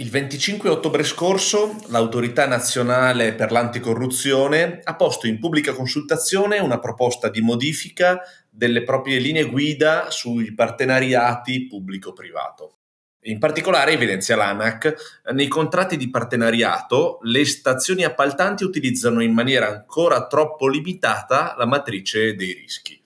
Il 0.00 0.10
25 0.10 0.70
ottobre 0.70 1.02
scorso 1.02 1.76
l'Autorità 1.88 2.46
Nazionale 2.46 3.34
per 3.34 3.50
l'Anticorruzione 3.50 4.80
ha 4.84 4.94
posto 4.94 5.26
in 5.26 5.40
pubblica 5.40 5.72
consultazione 5.72 6.60
una 6.60 6.78
proposta 6.78 7.28
di 7.28 7.40
modifica 7.40 8.20
delle 8.48 8.84
proprie 8.84 9.18
linee 9.18 9.46
guida 9.46 10.08
sui 10.10 10.54
partenariati 10.54 11.66
pubblico-privato. 11.66 12.76
In 13.22 13.40
particolare, 13.40 13.90
evidenzia 13.90 14.36
l'ANAC, 14.36 15.22
nei 15.32 15.48
contratti 15.48 15.96
di 15.96 16.10
partenariato 16.10 17.18
le 17.22 17.44
stazioni 17.44 18.04
appaltanti 18.04 18.62
utilizzano 18.62 19.20
in 19.20 19.32
maniera 19.32 19.66
ancora 19.66 20.28
troppo 20.28 20.68
limitata 20.68 21.56
la 21.58 21.66
matrice 21.66 22.36
dei 22.36 22.52
rischi. 22.52 23.04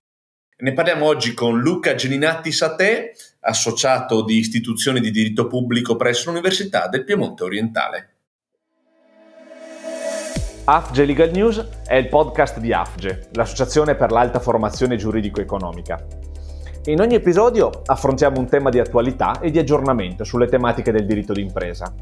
Ne 0.57 0.73
parliamo 0.73 1.07
oggi 1.07 1.33
con 1.33 1.59
Luca 1.59 1.95
Geninatti 1.95 2.51
Satè, 2.51 3.13
associato 3.45 4.23
di 4.23 4.37
istituzioni 4.37 4.99
di 4.99 5.11
diritto 5.11 5.47
pubblico 5.47 5.95
presso 5.95 6.29
l'Università 6.29 6.87
del 6.87 7.03
Piemonte 7.03 7.43
Orientale. 7.43 8.07
AFGE 10.65 11.03
Legal 11.03 11.31
News 11.31 11.67
è 11.85 11.95
il 11.95 12.07
podcast 12.07 12.59
di 12.59 12.71
AFGE, 12.71 13.27
l'Associazione 13.33 13.95
per 13.95 14.11
l'Alta 14.11 14.39
Formazione 14.39 14.95
Giuridico-Economica. 14.95 16.01
In 16.85 17.01
ogni 17.01 17.15
episodio 17.15 17.81
affrontiamo 17.85 18.39
un 18.39 18.47
tema 18.47 18.69
di 18.69 18.79
attualità 18.79 19.41
e 19.41 19.51
di 19.51 19.59
aggiornamento 19.59 20.23
sulle 20.23 20.47
tematiche 20.47 20.93
del 20.93 21.05
diritto 21.05 21.33
d'impresa. 21.33 21.93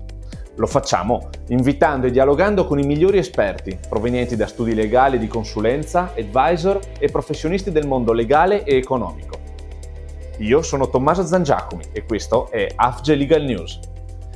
Lo 0.58 0.68
facciamo 0.68 1.30
invitando 1.48 2.06
e 2.06 2.12
dialogando 2.12 2.66
con 2.66 2.78
i 2.78 2.86
migliori 2.86 3.18
esperti 3.18 3.80
provenienti 3.90 4.36
da 4.36 4.46
studi 4.46 4.76
legali 4.76 5.18
di 5.18 5.28
consulenza, 5.28 6.14
advisor 6.16 6.80
e 7.00 7.10
professionisti 7.10 7.72
del 7.72 7.88
mondo 7.88 8.14
legale 8.14 8.64
e 8.64 8.76
economico. 8.76 9.41
Io 10.42 10.64
sono 10.64 10.90
Tommaso 10.90 11.24
Zangiacomi 11.24 11.84
e 11.94 12.04
questo 12.04 12.50
è 12.50 12.68
AFGE 12.76 13.14
Legal 13.14 13.44
News. 13.44 13.80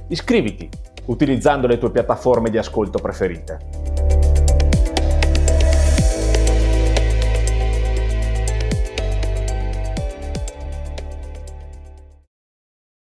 Iscriviti 0.09 0.69
utilizzando 1.07 1.65
le 1.65 1.79
tue 1.79 1.89
piattaforme 1.89 2.51
di 2.51 2.59
ascolto 2.59 2.99
preferite. 2.99 3.57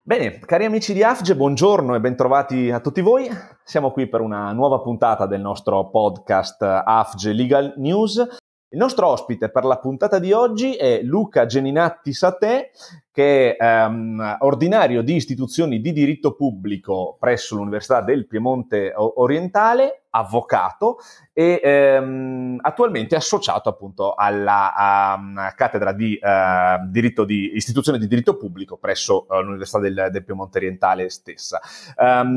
Bene, 0.01 0.39
cari 0.39 0.65
amici 0.65 0.91
di 0.91 1.01
AFGE, 1.01 1.37
buongiorno 1.37 1.95
e 1.95 2.01
bentrovati 2.01 2.69
a 2.69 2.81
tutti 2.81 2.99
voi. 2.99 3.29
Siamo 3.63 3.91
qui 3.91 4.09
per 4.09 4.19
una 4.19 4.51
nuova 4.51 4.81
puntata 4.81 5.25
del 5.25 5.39
nostro 5.39 5.89
podcast 5.89 6.61
AFGE 6.63 7.31
Legal 7.31 7.75
News 7.77 8.38
il 8.71 8.77
nostro 8.77 9.07
ospite 9.07 9.49
per 9.49 9.63
la 9.63 9.79
puntata 9.79 10.19
di 10.19 10.31
oggi 10.31 10.75
è 10.75 11.01
Luca 11.01 11.47
Geninatti 11.47 12.13
Satè, 12.13 12.69
che 13.11 13.55
è 13.55 13.85
um, 13.85 14.37
ordinario 14.39 15.01
di 15.01 15.15
istituzioni 15.15 15.81
di 15.81 15.91
diritto 15.91 16.35
pubblico 16.35 17.17
presso 17.19 17.55
l'Università 17.55 18.01
del 18.01 18.27
Piemonte 18.27 18.93
Orientale, 18.95 20.03
avvocato 20.11 20.97
e 21.33 21.97
um, 21.99 22.57
attualmente 22.61 23.15
associato 23.15 23.69
appunto 23.69 24.13
alla 24.13 25.15
um, 25.17 25.51
cattedra 25.55 25.91
di 25.91 26.19
uh, 26.21 26.87
diritto 26.87 27.25
di 27.25 27.55
istituzione 27.55 27.97
di 27.97 28.07
diritto 28.07 28.37
pubblico 28.37 28.77
presso 28.77 29.25
uh, 29.27 29.41
l'Università 29.41 29.79
del, 29.79 30.09
del, 30.11 30.23
Piemonte 30.23 30.59
Orientale 30.59 31.09
stessa. 31.09 31.59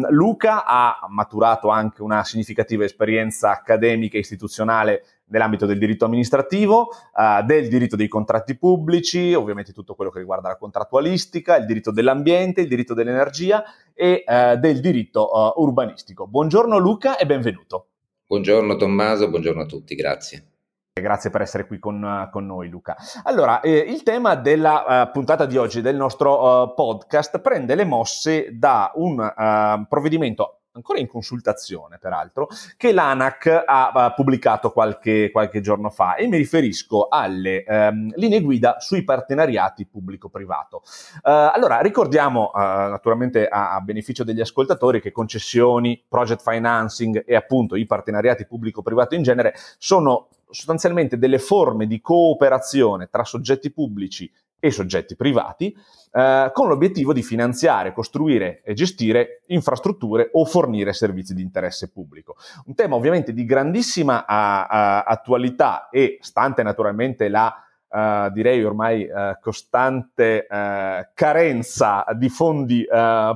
Luca 0.08 0.64
ha 0.64 1.06
maturato 1.08 1.68
anche 1.68 2.02
una 2.02 2.24
significativa 2.24 2.84
esperienza 2.84 3.50
accademica 3.50 4.16
e 4.16 4.20
istituzionale 4.20 5.04
nell'ambito 5.32 5.66
del 5.66 5.78
diritto 5.78 6.04
amministrativo, 6.04 6.88
uh, 7.14 7.44
del 7.44 7.68
diritto 7.68 7.96
dei 7.96 8.08
contratti 8.08 8.56
pubblici, 8.56 9.34
ovviamente 9.34 9.72
tutto 9.72 9.94
quello 9.94 10.10
che 10.10 10.18
riguarda 10.18 10.48
la 10.48 10.56
contrattualistica, 10.56 11.56
il 11.56 11.66
diritto 11.66 11.90
dell'ambiente, 11.90 12.60
il 12.60 12.68
diritto 12.68 12.94
dell'energia 12.94 13.64
e 13.94 14.22
uh, 14.26 14.56
del 14.58 14.80
diritto 14.80 15.30
uh, 15.32 15.60
urbanistico. 15.60 16.26
Buongiorno 16.26 16.78
Luca 16.78 17.16
e 17.16 17.26
benvenuto. 17.26 17.86
Buongiorno 18.26 18.76
Tommaso, 18.76 19.28
buongiorno 19.28 19.62
a 19.62 19.66
tutti, 19.66 19.94
grazie. 19.94 20.46
Grazie 20.92 21.30
per 21.30 21.40
essere 21.40 21.66
qui 21.66 21.78
con, 21.78 22.28
con 22.30 22.44
noi 22.44 22.68
Luca. 22.68 22.96
Allora, 23.22 23.60
eh, 23.60 23.78
il 23.78 24.02
tema 24.02 24.34
della 24.34 25.06
uh, 25.06 25.10
puntata 25.10 25.46
di 25.46 25.56
oggi 25.56 25.80
del 25.80 25.96
nostro 25.96 26.64
uh, 26.64 26.74
podcast 26.74 27.40
prende 27.40 27.74
le 27.74 27.84
mosse 27.84 28.50
da 28.58 28.92
un 28.96 29.18
uh, 29.18 29.86
provvedimento 29.88 30.61
ancora 30.72 30.98
in 30.98 31.06
consultazione 31.06 31.98
peraltro, 31.98 32.48
che 32.76 32.92
l'ANAC 32.92 33.64
ha, 33.66 34.12
pubblicato 34.14 34.70
qualche, 34.70 35.30
qualche, 35.30 35.60
giorno 35.60 35.90
fa 35.90 36.14
e 36.14 36.26
mi 36.26 36.36
riferisco 36.36 37.08
alle 37.08 37.62
ehm, 37.64 38.12
linee 38.16 38.40
guida 38.40 38.76
sui 38.78 39.04
partenariati 39.04 39.86
pubblico-privato. 39.86 40.82
Uh, 41.22 41.50
allora, 41.52 41.80
ricordiamo 41.80 42.50
uh, 42.52 42.58
naturalmente 42.58 43.46
a, 43.46 43.74
a, 43.74 43.80
beneficio 43.80 44.24
degli 44.24 44.40
ascoltatori 44.40 45.00
che 45.00 45.12
concessioni, 45.12 46.02
project 46.08 46.42
financing 46.42 47.22
e 47.26 47.34
appunto 47.34 47.76
i 47.76 47.86
partenariati 47.86 48.46
pubblico-privato 48.46 49.14
in 49.14 49.22
genere 49.22 49.54
sono 49.78 50.28
sostanzialmente 50.52 51.18
delle 51.18 51.38
forme 51.38 51.86
di 51.86 52.00
cooperazione 52.00 53.08
tra 53.08 53.24
soggetti 53.24 53.70
pubblici 53.70 54.30
e 54.64 54.70
soggetti 54.70 55.16
privati, 55.16 55.76
eh, 56.12 56.50
con 56.54 56.68
l'obiettivo 56.68 57.12
di 57.12 57.24
finanziare, 57.24 57.92
costruire 57.92 58.62
e 58.64 58.74
gestire 58.74 59.42
infrastrutture 59.46 60.30
o 60.34 60.44
fornire 60.44 60.92
servizi 60.92 61.34
di 61.34 61.42
interesse 61.42 61.90
pubblico. 61.90 62.36
Un 62.66 62.76
tema 62.76 62.94
ovviamente 62.94 63.32
di 63.32 63.44
grandissima 63.44 64.24
a, 64.24 64.66
a, 64.66 65.02
attualità 65.02 65.88
e 65.88 66.18
stante 66.20 66.62
naturalmente 66.62 67.28
la 67.28 67.52
Uh, 67.92 68.30
direi 68.30 68.64
ormai 68.64 69.02
uh, 69.02 69.38
costante 69.38 70.46
uh, 70.48 71.10
carenza 71.12 72.06
di 72.16 72.30
fondi 72.30 72.86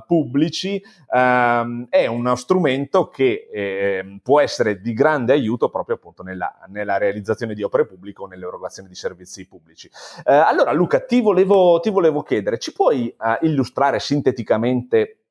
pubblici, 0.07 0.83
ehm, 1.13 1.87
è 1.89 2.07
uno 2.07 2.35
strumento 2.37 3.09
che 3.09 3.49
eh, 3.53 4.19
può 4.23 4.41
essere 4.41 4.81
di 4.81 4.93
grande 4.93 5.33
aiuto 5.33 5.69
proprio 5.69 5.97
appunto 5.97 6.23
nella, 6.23 6.55
nella, 6.69 6.97
realizzazione 6.97 7.55
di 7.55 7.63
opere 7.63 7.87
pubbliche 7.87 8.23
o 8.23 8.27
nell'erogazione 8.27 8.89
di 8.89 8.95
servizi 8.95 9.47
pubblici. 9.47 9.91
allora 10.25 10.73
Luca, 10.73 11.01
ti 11.01 11.21
volevo, 11.21 11.81
ti 11.81 11.91
volevo, 11.91 12.23
chiedere, 12.23 12.59
ci 12.59 12.73
puoi 12.73 13.15
illustrare 13.43 13.99
sinteticamente 13.99 15.26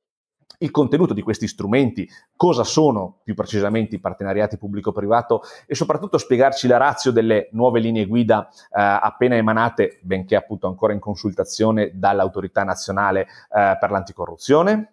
il 0.60 0.72
contenuto 0.72 1.14
di 1.14 1.22
questi 1.22 1.48
strumenti, 1.48 2.08
cosa 2.36 2.64
sono 2.64 3.20
più 3.24 3.34
precisamente 3.34 3.96
i 3.96 4.00
partenariati 4.00 4.58
pubblico-privato 4.58 5.42
e 5.66 5.76
soprattutto 5.76 6.18
spiegarci 6.18 6.68
la 6.68 6.78
razza 6.78 7.12
delle 7.12 7.50
nuove 7.52 7.80
linee 7.80 8.06
guida 8.06 8.48
eh, 8.48 8.58
appena 8.72 9.36
emanate, 9.36 10.00
benché 10.02 10.36
appunto 10.36 10.68
ancora 10.68 10.94
in 10.94 11.00
consultazione 11.00 11.92
dall'autorità 11.94 12.64
nazionale 12.64 13.22
eh, 13.22 13.78
per 13.80 13.92
l'anticorruzione? 13.92 14.92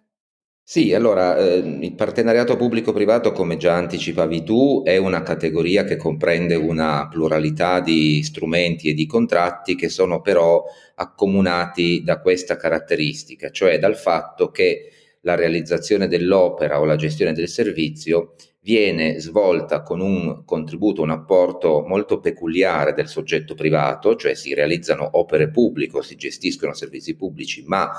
Sì, 0.65 0.93
allora 0.93 1.35
eh, 1.35 1.57
il 1.57 1.93
partenariato 1.93 2.55
pubblico-privato, 2.55 3.33
come 3.33 3.57
già 3.57 3.75
anticipavi 3.75 4.43
tu, 4.43 4.81
è 4.85 4.95
una 4.95 5.21
categoria 5.21 5.83
che 5.83 5.97
comprende 5.97 6.55
una 6.55 7.09
pluralità 7.09 7.81
di 7.81 8.23
strumenti 8.23 8.87
e 8.87 8.93
di 8.93 9.05
contratti 9.05 9.75
che 9.75 9.89
sono 9.89 10.21
però 10.21 10.63
accomunati 10.95 12.01
da 12.01 12.21
questa 12.21 12.55
caratteristica, 12.55 13.49
cioè 13.51 13.77
dal 13.77 13.97
fatto 13.97 14.51
che 14.51 14.92
la 15.23 15.35
realizzazione 15.35 16.07
dell'opera 16.07 16.79
o 16.79 16.85
la 16.85 16.95
gestione 16.95 17.33
del 17.33 17.47
servizio 17.47 18.35
viene 18.61 19.19
svolta 19.19 19.81
con 19.81 19.99
un 19.99 20.43
contributo, 20.45 21.01
un 21.01 21.09
apporto 21.09 21.83
molto 21.85 22.19
peculiare 22.19 22.93
del 22.93 23.07
soggetto 23.07 23.55
privato, 23.55 24.15
cioè 24.15 24.35
si 24.35 24.53
realizzano 24.53 25.09
opere 25.13 25.49
pubbliche, 25.49 26.01
si 26.01 26.15
gestiscono 26.15 26.73
servizi 26.73 27.15
pubblici, 27.15 27.63
ma 27.65 27.91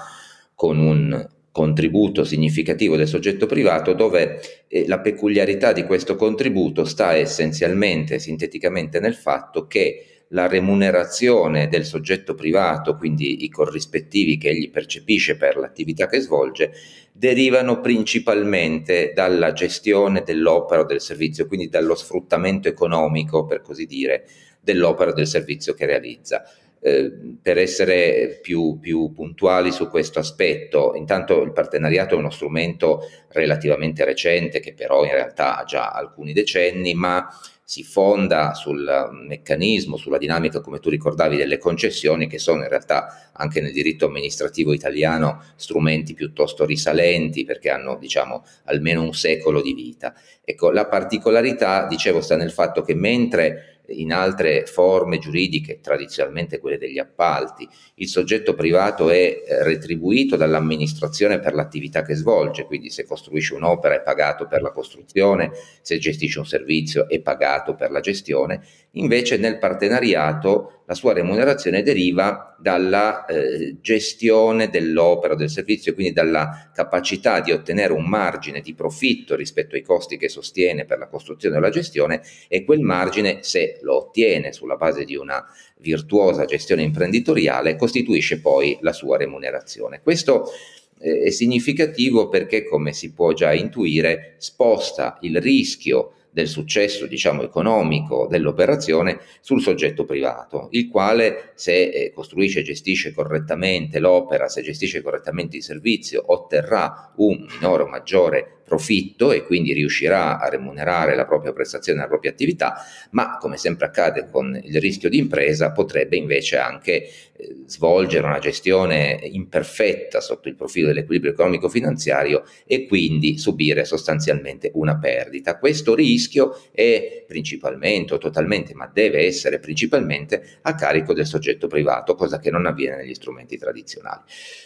con 0.55 0.79
un 0.79 1.29
contributo 1.51 2.25
significativo 2.25 2.97
del 2.97 3.07
soggetto 3.07 3.47
privato 3.47 3.93
dove 3.93 4.41
eh, 4.67 4.89
la 4.89 5.01
peculiarità 5.01 5.73
di 5.73 5.85
questo 5.85 6.17
contributo 6.17 6.85
sta 6.85 7.15
essenzialmente, 7.15 8.19
sinteticamente 8.19 8.99
nel 9.01 9.15
fatto 9.15 9.67
che 9.67 10.14
la 10.29 10.47
remunerazione 10.49 11.69
del 11.69 11.85
soggetto 11.85 12.35
privato, 12.35 12.97
quindi 12.97 13.45
i 13.45 13.49
corrispettivi 13.49 14.37
che 14.37 14.51
egli 14.51 14.71
percepisce 14.71 15.37
per 15.37 15.57
l'attività 15.57 16.07
che 16.07 16.21
svolge, 16.21 16.73
derivano 17.13 17.81
principalmente 17.81 19.13
dalla 19.15 19.53
gestione 19.53 20.23
dell'opera 20.25 20.81
o 20.81 20.85
del 20.85 21.01
servizio, 21.01 21.47
quindi 21.47 21.69
dallo 21.69 21.95
sfruttamento 21.95 22.69
economico, 22.69 23.45
per 23.45 23.61
così 23.63 23.87
dire, 23.87 24.27
dell'opera 24.61 25.11
o 25.11 25.15
del 25.15 25.27
servizio 25.27 25.75
che 25.75 25.87
realizza. 25.87 26.43
Eh, 26.81 27.11
per 27.41 27.57
essere 27.57 28.41
più, 28.43 28.79
più, 28.79 29.13
puntuali 29.15 29.73
su 29.73 29.89
questo 29.89 30.19
aspetto, 30.19 30.93
intanto 30.97 31.41
il 31.41 31.53
partenariato 31.53 32.15
è 32.15 32.19
uno 32.19 32.29
strumento 32.29 33.09
relativamente 33.29 34.05
recente 34.05 34.61
che 34.61 34.75
però 34.75 35.03
in 35.05 35.13
realtà 35.13 35.57
ha 35.57 35.65
già 35.65 35.93
alcuni 35.93 36.35
decenni, 36.35 36.93
ma 36.93 37.27
si 37.65 37.83
fonda 37.83 38.53
sul 38.53 39.09
meccanismo, 39.27 39.97
sulla 39.97 40.19
dinamica, 40.19 40.61
come 40.61 40.81
tu 40.81 40.91
ricordavi, 40.91 41.37
delle 41.37 41.57
concessioni, 41.57 42.27
che 42.27 42.39
sono 42.39 42.63
in 42.63 42.69
realtà 42.69 43.31
anche 43.33 43.63
nel 43.63 43.73
diritto 43.73 44.07
amministrativo 44.07 44.73
italiano 44.75 45.43
strumenti 45.57 46.13
piuttosto 46.13 46.67
risalenti, 46.67 47.45
perché 47.45 47.71
hanno, 47.71 47.97
diciamo, 47.97 48.45
almeno 48.65 49.03
un 49.03 49.15
secolo 49.15 49.63
di 49.63 49.73
vita. 49.73 50.15
Ecco, 50.45 50.71
la 50.71 50.87
particolarità, 50.87 51.87
dicevo, 51.87 52.21
sta 52.21 52.37
nel 52.37 52.53
fatto 52.53 52.83
che 52.83 52.95
mentre 52.95 53.74
in 53.89 54.13
altre 54.13 54.67
forme 54.67 55.19
giuridiche, 55.19 55.81
tradizionalmente 55.81 56.59
quelle 56.59 56.79
degli 56.79 56.99
appalti, 56.99 57.69
il 57.97 58.09
soggetto 58.09 58.55
privato 58.55 59.11
è 59.11 59.43
eh, 59.47 59.63
retribuito 59.63 60.37
dall'amministrazione 60.37 61.39
per 61.39 61.55
l'attività 61.55 62.03
che 62.03 62.15
svolge, 62.15 62.65
quindi 62.65 62.91
se 62.91 63.05
costruisce 63.05 63.55
un'opera 63.55 63.95
è 63.95 64.03
pagato 64.03 64.47
per 64.47 64.63
la 64.63 64.71
costruzione, 64.71 65.51
se 65.83 65.99
gestisce 65.99 66.39
un 66.39 66.47
servizio 66.47 67.09
è 67.09 67.21
pagato 67.21 67.75
per 67.75 67.91
la 67.91 68.01
gestione, 68.01 68.63
invece 68.93 69.37
nel 69.37 69.59
partenariato 69.59 70.84
la 70.87 70.95
sua 70.95 71.15
remunerazione 71.15 71.83
deriva 71.83 72.55
dalla 72.59 73.25
eh, 73.25 73.77
gestione 73.81 74.69
dell'opera, 74.69 75.35
del 75.35 75.49
servizio, 75.49 75.95
quindi 75.95 76.13
dalla 76.13 76.71
capacità 76.75 77.41
di 77.41 77.53
ottenere 77.53 77.93
un 77.93 78.07
margine 78.07 78.61
di 78.61 78.75
profitto 78.75 79.35
rispetto 79.35 79.77
ai 79.77 79.83
costi 79.83 80.19
che 80.19 80.29
sostiene 80.29 80.85
per 80.85 80.99
la 80.99 81.09
costruzione 81.09 81.57
o 81.57 81.61
la 81.61 81.71
gestione 81.71 82.23
e 82.49 82.65
quel 82.65 82.81
margine, 82.81 83.39
se 83.43 83.79
lo 83.83 83.97
ottiene 83.97 84.53
sulla 84.53 84.77
base 84.77 85.05
di 85.05 85.17
una 85.17 85.43
virtuosa 85.79 86.45
gestione 86.45 86.83
imprenditoriale, 86.83 87.77
costituisce 87.77 88.41
poi 88.41 88.79
la 88.83 88.93
sua 88.93 89.17
remunerazione. 89.17 90.01
Questo 90.03 90.51
eh, 90.99 91.23
è 91.23 91.31
significativo 91.31 92.29
perché, 92.29 92.65
come 92.65 92.93
si 92.93 93.13
può 93.13 93.33
già 93.33 93.53
intuire, 93.53 94.35
sposta 94.39 95.19
il 95.23 95.41
rischio 95.41 96.13
del 96.35 96.49
successo 96.49 97.07
diciamo, 97.07 97.43
economico 97.43 98.27
dell'operazione 98.29 99.21
sul 99.41 99.63
soggetto 99.63 100.05
privato, 100.05 100.67
il 100.73 100.89
quale 100.89 101.53
se 101.55 101.91
eh, 101.91 102.13
costruisce 102.13 102.59
e 102.59 102.65
gestisce 102.65 103.15
correttamente 103.15 104.01
l'opera, 104.01 104.49
se 104.49 104.61
gestisce 104.61 105.01
correttamente 105.01 105.57
il 105.57 105.63
servizio, 105.63 106.25
otterrà 106.27 107.13
un 107.19 107.47
minore 107.55 107.85
o 107.85 107.87
maggiore 107.87 108.63
profitto 108.65 109.31
e 109.33 109.45
quindi 109.45 109.73
riuscirà 109.73 110.41
a 110.41 110.49
remunerare 110.49 111.15
la 111.15 111.27
propria 111.27 111.53
prestazione, 111.53 112.01
la 112.01 112.09
propria 112.09 112.31
attività, 112.31 112.77
ma 113.11 113.37
come 113.39 113.57
sempre 113.57 113.87
accade 113.87 114.29
con 114.31 114.59
il 114.63 114.81
rischio 114.81 115.09
di 115.09 115.19
impresa 115.19 115.73
potrebbe 115.73 116.17
invece 116.17 116.57
anche 116.57 117.09
eh, 117.37 117.57
svolgere 117.67 118.27
una 118.27 118.39
gestione 118.39 119.19
imperfetta 119.23 120.21
sotto 120.21 120.49
il 120.49 120.55
profilo 120.55 120.89
dell'equilibrio 120.89 121.33
economico-finanziario 121.33 122.45
e 122.67 122.87
quindi 122.87 123.39
subire 123.39 123.85
sostanzialmente 123.85 124.71
una 124.75 124.99
perdita. 124.99 125.59
Questo 125.59 125.95
rischio 125.95 126.59
è 126.73 127.25
principalmente 127.27 128.15
o 128.15 128.19
totalmente, 128.19 128.75
ma 128.75 128.91
deve 128.93 129.25
essere 129.25 129.59
principalmente 129.59 130.59
a 130.63 130.75
carico 130.75 131.13
del 131.13 131.27
soggetto 131.27 131.67
privato, 131.67 132.15
cosa 132.15 132.39
che 132.39 132.51
non 132.51 132.67
avviene 132.67 132.97
negli 132.97 133.15
strumenti 133.15 133.59
tradizionali. 133.59 134.23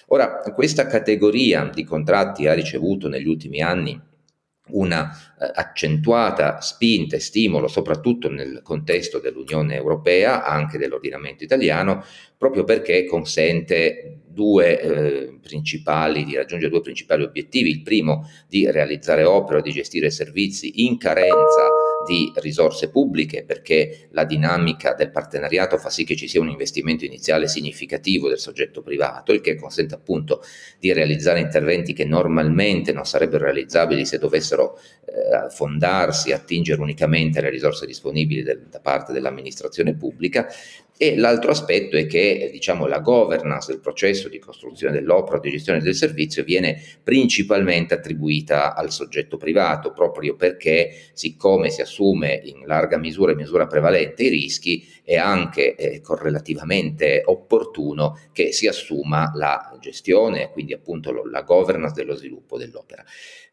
Ora, 0.08 0.40
questa 0.54 0.86
categoria 0.86 1.70
di 1.72 1.84
contratti 1.84 2.46
ha 2.46 2.52
ricevuto 2.52 3.08
negli 3.08 3.26
ultimi 3.26 3.60
anni 3.62 3.97
una 4.70 5.10
eh, 5.40 5.50
accentuata 5.54 6.60
spinta 6.60 7.16
e 7.16 7.20
stimolo, 7.20 7.68
soprattutto 7.68 8.30
nel 8.30 8.60
contesto 8.62 9.18
dell'Unione 9.18 9.74
Europea, 9.74 10.44
anche 10.44 10.78
dell'ordinamento 10.78 11.44
italiano, 11.44 12.04
proprio 12.36 12.64
perché 12.64 13.04
consente 13.06 14.20
due 14.26 14.80
eh, 14.80 15.38
principali, 15.42 16.24
di 16.24 16.36
raggiungere 16.36 16.70
due 16.70 16.80
principali 16.80 17.24
obiettivi. 17.24 17.70
Il 17.70 17.82
primo 17.82 18.28
di 18.46 18.70
realizzare 18.70 19.24
opere 19.24 19.58
o 19.58 19.62
di 19.62 19.72
gestire 19.72 20.10
servizi 20.10 20.84
in 20.84 20.96
carenza 20.96 21.77
di 22.08 22.32
risorse 22.36 22.88
pubbliche 22.88 23.44
perché 23.44 24.08
la 24.12 24.24
dinamica 24.24 24.94
del 24.94 25.10
partenariato 25.10 25.76
fa 25.76 25.90
sì 25.90 26.04
che 26.04 26.16
ci 26.16 26.26
sia 26.26 26.40
un 26.40 26.48
investimento 26.48 27.04
iniziale 27.04 27.46
significativo 27.46 28.28
del 28.28 28.38
soggetto 28.38 28.80
privato, 28.80 29.32
il 29.32 29.42
che 29.42 29.56
consente 29.56 29.94
appunto 29.94 30.42
di 30.78 30.90
realizzare 30.92 31.40
interventi 31.40 31.92
che 31.92 32.06
normalmente 32.06 32.92
non 32.92 33.04
sarebbero 33.04 33.44
realizzabili 33.44 34.06
se 34.06 34.18
dovessero 34.18 34.78
eh, 34.78 35.50
fondarsi, 35.50 36.32
attingere 36.32 36.80
unicamente 36.80 37.40
alle 37.40 37.50
risorse 37.50 37.84
disponibili 37.84 38.42
del, 38.42 38.66
da 38.70 38.80
parte 38.80 39.12
dell'amministrazione 39.12 39.94
pubblica 39.94 40.48
e 41.00 41.16
l'altro 41.16 41.52
aspetto 41.52 41.96
è 41.96 42.06
che 42.06 42.48
diciamo, 42.50 42.88
la 42.88 42.98
governance 42.98 43.70
del 43.70 43.80
processo 43.80 44.28
di 44.28 44.40
costruzione 44.40 44.92
dell'opera 44.92 45.38
di 45.38 45.50
gestione 45.50 45.80
del 45.80 45.94
servizio 45.94 46.42
viene 46.42 46.82
principalmente 47.04 47.94
attribuita 47.94 48.74
al 48.74 48.90
soggetto 48.90 49.36
privato, 49.36 49.92
proprio 49.92 50.34
perché 50.34 50.90
siccome 51.12 51.70
si 51.70 51.80
assume 51.80 52.40
in 52.42 52.66
larga 52.66 52.98
misura 52.98 53.30
e 53.30 53.36
misura 53.36 53.68
prevalente 53.68 54.24
i 54.24 54.28
rischi, 54.28 54.84
è 55.04 55.14
anche 55.14 55.76
eh, 55.76 56.00
correlativamente 56.00 57.22
opportuno 57.24 58.18
che 58.32 58.50
si 58.50 58.66
assuma 58.66 59.30
la 59.36 59.78
gestione 59.80 60.50
quindi 60.50 60.72
appunto 60.72 61.12
lo, 61.12 61.24
la 61.30 61.42
governance 61.42 61.94
dello 61.94 62.16
sviluppo 62.16 62.58
dell'opera. 62.58 63.04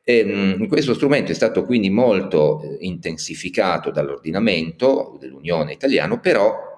E, 0.04 0.18
ehm, 0.18 0.68
questo 0.68 0.96
strumento 0.96 1.32
è 1.32 1.36
stato 1.36 1.64
quindi 1.64 1.92
molto 1.92 2.62
eh, 2.62 2.78
intensificato 2.82 3.92
dall'ordinamento 3.92 5.18
dell'Unione 5.20 5.74
italiano, 5.74 6.20
però 6.20 6.74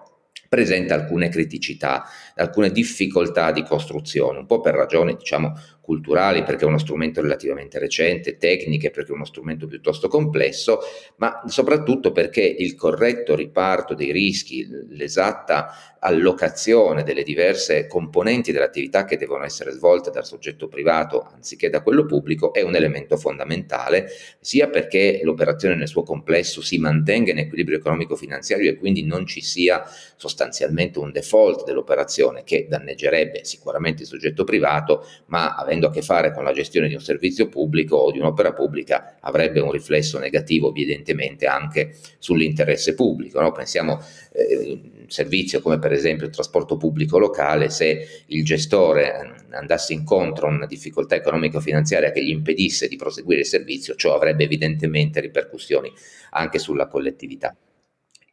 presenta 0.47 0.93
alcune 0.95 1.29
criticità, 1.29 2.05
alcune 2.35 2.71
difficoltà 2.71 3.51
di 3.51 3.63
costruzione, 3.63 4.39
un 4.39 4.45
po' 4.45 4.59
per 4.59 4.75
ragioni 4.75 5.15
diciamo 5.15 5.53
culturali 5.87 6.43
perché 6.43 6.65
è 6.65 6.67
uno 6.67 6.79
strumento 6.79 7.21
relativamente 7.21 7.79
recente, 7.79 8.35
tecniche 8.35 8.91
perché 8.91 9.11
è 9.11 9.15
uno 9.15 9.23
strumento 9.23 9.67
piuttosto 9.67 10.09
complesso, 10.09 10.79
ma 11.15 11.43
soprattutto 11.45 12.11
perché 12.11 12.41
il 12.41 12.75
corretto 12.75 13.35
riparto 13.35 13.93
dei 13.93 14.11
rischi, 14.11 14.67
l'esatta 14.89 15.97
allocazione 15.99 17.03
delle 17.03 17.23
diverse 17.23 17.87
componenti 17.87 18.51
dell'attività 18.51 19.05
che 19.05 19.15
devono 19.15 19.45
essere 19.45 19.71
svolte 19.71 20.11
dal 20.11 20.25
soggetto 20.25 20.67
privato 20.67 21.29
anziché 21.33 21.69
da 21.69 21.81
quello 21.81 22.05
pubblico 22.05 22.53
è 22.53 22.61
un 22.61 22.75
elemento 22.75 23.15
fondamentale, 23.15 24.09
sia 24.41 24.67
perché 24.67 25.21
l'operazione 25.23 25.75
nel 25.75 25.87
suo 25.87 26.03
complesso 26.03 26.61
si 26.61 26.79
mantenga 26.79 27.31
in 27.31 27.37
equilibrio 27.37 27.77
economico-finanziario 27.77 28.71
e 28.71 28.75
quindi 28.75 29.03
non 29.05 29.25
ci 29.25 29.41
sia 29.41 29.83
sostanzialmente 30.17 30.99
un 30.99 31.11
default 31.11 31.63
dell'operazione 31.63 32.43
che 32.43 32.67
danneggerebbe 32.67 33.45
sicuramente 33.45 34.01
il 34.01 34.07
soggetto 34.09 34.43
privato, 34.43 35.05
ma 35.27 35.55
avendo 35.55 35.76
a 35.85 35.91
che 35.91 36.01
fare 36.01 36.33
con 36.33 36.43
la 36.43 36.51
gestione 36.51 36.87
di 36.87 36.95
un 36.95 36.99
servizio 36.99 37.47
pubblico 37.47 37.95
o 37.97 38.11
di 38.11 38.17
un'opera 38.17 38.53
pubblica 38.53 39.17
avrebbe 39.19 39.59
un 39.59 39.71
riflesso 39.71 40.17
negativo 40.17 40.69
evidentemente 40.69 41.45
anche 41.45 41.95
sull'interesse 42.17 42.95
pubblico. 42.95 43.39
No? 43.39 43.51
Pensiamo 43.51 44.01
eh, 44.31 44.81
servizio 45.07 45.61
come 45.61 45.77
per 45.77 45.91
esempio 45.91 46.25
il 46.25 46.33
trasporto 46.33 46.77
pubblico 46.77 47.19
locale, 47.19 47.69
se 47.69 48.23
il 48.25 48.43
gestore 48.43 49.45
andasse 49.51 49.93
incontro 49.93 50.47
a 50.47 50.51
una 50.51 50.65
difficoltà 50.65 51.15
economico-finanziaria 51.15 52.11
che 52.11 52.23
gli 52.23 52.29
impedisse 52.29 52.87
di 52.87 52.95
proseguire 52.95 53.41
il 53.41 53.47
servizio, 53.47 53.95
ciò 53.95 54.15
avrebbe 54.15 54.45
evidentemente 54.45 55.19
ripercussioni 55.19 55.91
anche 56.31 56.57
sulla 56.57 56.87
collettività. 56.87 57.55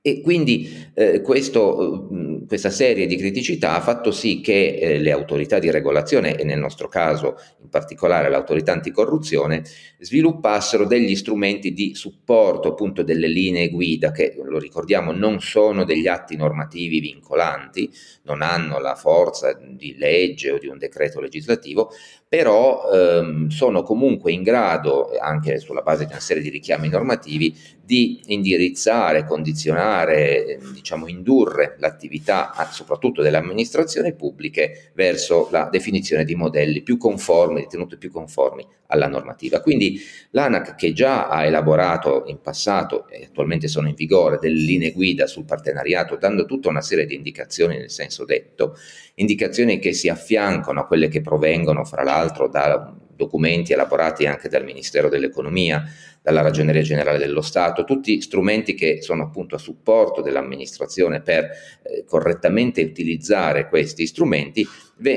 E 0.06 0.21
quindi 0.21 0.91
eh, 0.93 1.23
questo, 1.23 2.11
questa 2.47 2.69
serie 2.69 3.06
di 3.06 3.17
criticità 3.17 3.75
ha 3.75 3.81
fatto 3.81 4.11
sì 4.11 4.43
che 4.43 4.77
eh, 4.77 4.99
le 4.99 5.11
autorità 5.11 5.59
di 5.59 5.71
regolazione, 5.71 6.37
e 6.37 6.45
nel 6.45 6.59
nostro 6.59 6.89
caso 6.89 7.39
in 7.62 7.71
particolare 7.71 8.29
l'autorità 8.29 8.73
anticorruzione, 8.73 9.62
sviluppassero 9.99 10.85
degli 10.85 11.17
strumenti 11.17 11.73
di 11.73 11.95
supporto 11.95 12.69
appunto 12.69 13.02
delle 13.02 13.28
linee 13.28 13.71
guida 13.71 14.11
che, 14.11 14.37
lo 14.45 14.59
ricordiamo, 14.59 15.11
non 15.11 15.40
sono 15.40 15.85
degli 15.85 16.07
atti 16.07 16.37
normativi 16.37 17.00
vincolanti, 17.00 17.90
non 18.25 18.43
hanno 18.43 18.78
la 18.81 18.97
forza 18.97 19.59
di 19.59 19.97
legge 19.97 20.50
o 20.50 20.59
di 20.59 20.67
un 20.67 20.76
decreto 20.76 21.19
legislativo, 21.19 21.90
però 22.28 22.90
ehm, 22.93 23.49
sono 23.49 23.83
comunque 23.83 24.33
in 24.33 24.43
grado, 24.43 25.17
anche 25.19 25.59
sulla 25.61 25.81
base 25.81 26.05
di 26.05 26.11
una 26.11 26.21
serie 26.21 26.43
di 26.43 26.50
richiami 26.50 26.90
normativi, 26.90 27.57
di 27.85 28.21
indirizzare, 28.26 29.26
condizionare, 29.26 30.59
diciamo, 30.73 31.07
indurre 31.07 31.76
l'attività 31.79 32.53
soprattutto 32.71 33.21
delle 33.21 33.37
amministrazioni 33.37 34.14
pubbliche 34.14 34.91
verso 34.95 35.49
la 35.50 35.69
definizione 35.71 36.25
di 36.25 36.35
modelli 36.35 36.83
più 36.83 36.97
conformi, 36.97 37.61
ritenuti 37.61 37.99
più 37.99 38.11
conformi 38.11 38.67
alla 38.87 39.07
normativa. 39.07 39.61
Quindi 39.61 40.00
l'ANAC 40.31 40.76
che 40.76 40.93
già 40.93 41.29
ha 41.29 41.45
elaborato 41.45 42.25
in 42.26 42.41
passato 42.41 43.07
e 43.09 43.25
attualmente 43.25 43.69
sono 43.69 43.88
in 43.88 43.95
vigore 43.95 44.38
delle 44.41 44.61
linee 44.61 44.93
guida 44.93 45.26
sul 45.26 45.45
partenariato, 45.45 46.17
dando 46.17 46.47
tutta 46.47 46.71
una 46.71 46.83
serie 46.83 47.05
di 47.05 47.14
indicazioni 47.14 47.76
nel 47.76 47.91
senso 47.91 48.25
detto, 48.25 48.76
indicazioni 49.17 49.79
che 49.79 49.93
si 49.93 50.09
affiancano 50.09 50.81
a 50.81 50.87
quelle 50.87 51.09
che 51.09 51.21
provengono 51.21 51.85
fra 51.85 52.03
l'altro 52.03 52.49
da 52.49 52.95
documenti 53.14 53.73
elaborati 53.73 54.26
anche 54.26 54.49
dal 54.49 54.64
Ministero 54.64 55.09
dell'Economia, 55.09 55.85
dalla 56.23 56.40
Ragioneria 56.40 56.83
Generale 56.83 57.18
dello 57.18 57.42
Stato, 57.42 57.85
tutti 57.85 58.21
strumenti 58.21 58.75
che 58.75 59.02
sono 59.02 59.25
appunto 59.25 59.54
a 59.54 59.59
supporto 59.59 60.23
dell'amministrazione 60.23 61.21
per 61.21 61.50
eh, 61.83 62.04
correttamente 62.06 62.83
utilizzare 62.83 63.68
questi 63.68 64.06
strumenti, 64.06 64.66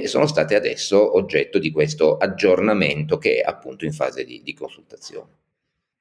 sono 0.06 0.28
stati 0.28 0.54
adesso 0.54 1.16
oggetto 1.16 1.60
di 1.60 1.72
questo 1.72 2.18
aggiornamento 2.18 3.18
che 3.18 3.42
è 3.42 3.48
appunto 3.48 3.86
in 3.86 3.94
fase 3.94 4.26
di, 4.26 4.42
di 4.44 4.54
consultazione. 4.54 5.47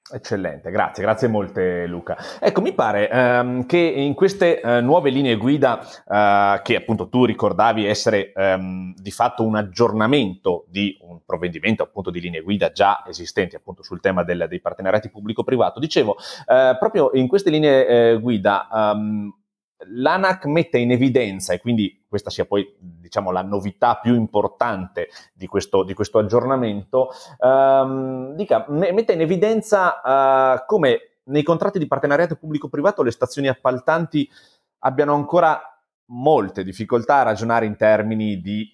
Eccellente, 0.08 0.70
grazie, 0.70 1.02
grazie 1.02 1.26
molte 1.26 1.84
Luca. 1.86 2.16
Ecco, 2.38 2.60
mi 2.60 2.72
pare 2.72 3.10
ehm, 3.10 3.66
che 3.66 3.78
in 3.78 4.14
queste 4.14 4.60
eh, 4.60 4.80
nuove 4.80 5.10
linee 5.10 5.36
guida, 5.36 5.80
eh, 5.80 6.60
che 6.62 6.76
appunto 6.76 7.08
tu 7.08 7.25
ricordavi 7.25 7.84
essere 7.84 8.32
ehm, 8.32 8.94
di 8.94 9.10
fatto 9.10 9.44
un 9.44 9.56
aggiornamento 9.56 10.64
di 10.68 10.96
un 11.00 11.25
provvedimento 11.26 11.82
appunto 11.82 12.10
di 12.10 12.20
linee 12.20 12.42
guida 12.42 12.70
già 12.70 13.02
esistenti 13.08 13.56
appunto 13.56 13.82
sul 13.82 14.00
tema 14.00 14.22
del, 14.22 14.46
dei 14.48 14.60
partenariati 14.60 15.10
pubblico-privato, 15.10 15.80
dicevo, 15.80 16.16
eh, 16.46 16.76
proprio 16.78 17.10
in 17.14 17.26
queste 17.26 17.50
linee 17.50 17.86
eh, 17.86 18.20
guida 18.20 18.68
ehm, 18.72 19.34
l'ANAC 19.78 20.47
mette 20.47 20.78
in 20.78 20.90
evidenza, 20.90 21.52
e 21.52 21.61
quindi 21.61 22.04
questa 22.09 22.30
sia 22.30 22.47
poi 22.47 22.75
diciamo, 22.78 23.30
la 23.30 23.42
novità 23.42 23.97
più 23.97 24.14
importante 24.14 25.09
di 25.35 25.47
questo, 25.47 25.83
di 25.83 25.95
questo 25.95 26.18
aggiornamento, 26.18 27.11
ehm, 27.38 28.35
dica, 28.35 28.64
mette 28.68 29.12
in 29.12 29.21
evidenza 29.21 30.00
eh, 30.00 30.64
come 30.66 31.00
nei 31.25 31.42
contratti 31.42 31.78
di 31.78 31.87
partenariato 31.87 32.37
pubblico-privato 32.37 33.02
le 33.02 33.11
stazioni 33.11 33.49
appaltanti 33.49 34.30
abbiano 34.80 35.14
ancora 35.14 35.61
molte 36.06 36.62
difficoltà 36.62 37.16
a 37.16 37.25
ragionare 37.25 37.66
in 37.66 37.76
termini 37.76 38.40
di 38.40 38.73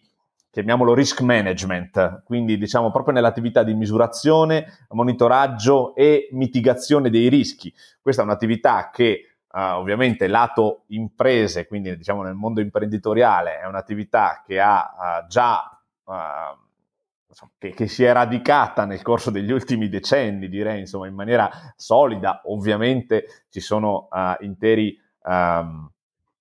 chiamiamolo 0.50 0.92
risk 0.92 1.22
management, 1.22 2.24
quindi 2.24 2.58
diciamo 2.58 2.90
proprio 2.90 3.14
nell'attività 3.14 3.62
di 3.62 3.72
misurazione, 3.72 4.86
monitoraggio 4.90 5.94
e 5.94 6.28
mitigazione 6.32 7.08
dei 7.08 7.28
rischi. 7.28 7.72
Questa 8.02 8.20
è 8.20 8.24
un'attività 8.26 8.90
che 8.92 9.31
Uh, 9.54 9.76
ovviamente 9.76 10.28
lato 10.28 10.84
imprese, 10.88 11.66
quindi 11.66 11.94
diciamo 11.94 12.22
nel 12.22 12.32
mondo 12.32 12.62
imprenditoriale, 12.62 13.60
è 13.60 13.66
un'attività 13.66 14.42
che 14.46 14.58
ha 14.58 14.94
uh, 14.96 15.26
già 15.26 15.78
uh, 16.04 17.44
che, 17.58 17.74
che, 17.74 17.86
si 17.86 18.02
è 18.02 18.12
radicata 18.12 18.86
nel 18.86 19.02
corso 19.02 19.30
degli 19.30 19.50
ultimi 19.50 19.90
decenni, 19.90 20.48
direi, 20.48 20.80
insomma, 20.80 21.06
in 21.06 21.14
maniera 21.14 21.50
solida. 21.76 22.40
Ovviamente 22.44 23.44
ci 23.50 23.60
sono 23.60 24.08
interi 24.40 24.98
um, 25.24 25.90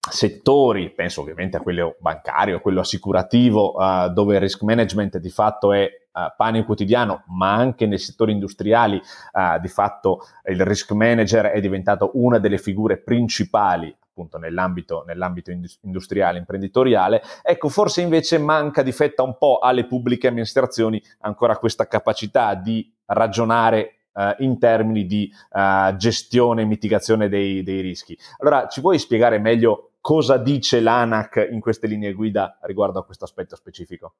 settori, 0.09 0.89
penso 0.91 1.21
ovviamente 1.21 1.57
a 1.57 1.61
quello 1.61 1.95
bancario, 1.99 2.57
a 2.57 2.59
quello 2.59 2.81
assicurativo, 2.81 3.75
dove 4.13 4.35
il 4.35 4.41
risk 4.41 4.61
management 4.63 5.17
di 5.17 5.29
fatto 5.29 5.71
è 5.71 5.89
uh, 6.13 6.33
pane 6.35 6.63
quotidiano, 6.63 7.23
ma 7.27 7.53
anche 7.53 7.85
nei 7.85 7.97
settori 7.97 8.31
industriali, 8.31 8.97
uh, 8.97 9.59
di 9.59 9.67
fatto 9.67 10.27
il 10.45 10.65
risk 10.65 10.91
manager 10.91 11.47
è 11.47 11.59
diventato 11.59 12.11
una 12.15 12.37
delle 12.39 12.57
figure 12.57 12.97
principali 12.97 13.95
appunto 14.11 14.37
nell'ambito, 14.37 15.03
nell'ambito 15.07 15.51
industriale, 15.81 16.37
imprenditoriale. 16.37 17.21
Ecco, 17.41 17.69
forse 17.69 18.01
invece 18.01 18.37
manca, 18.37 18.83
difetta 18.83 19.23
un 19.23 19.37
po' 19.37 19.59
alle 19.59 19.87
pubbliche 19.87 20.27
amministrazioni 20.27 21.01
ancora 21.19 21.57
questa 21.57 21.87
capacità 21.87 22.53
di 22.55 22.91
ragionare 23.05 23.95
Uh, 24.13 24.35
in 24.39 24.59
termini 24.59 25.05
di 25.05 25.31
uh, 25.51 25.95
gestione 25.95 26.63
e 26.63 26.65
mitigazione 26.65 27.29
dei, 27.29 27.63
dei, 27.63 27.79
rischi. 27.79 28.17
Allora, 28.39 28.67
ci 28.67 28.81
puoi 28.81 28.99
spiegare 28.99 29.39
meglio 29.39 29.91
cosa 30.01 30.35
dice 30.35 30.81
l'ANAC 30.81 31.47
in 31.49 31.61
queste 31.61 31.87
linee 31.87 32.11
guida 32.11 32.59
riguardo 32.63 32.99
a 32.99 33.05
questo 33.05 33.23
aspetto 33.23 33.55
specifico? 33.55 34.15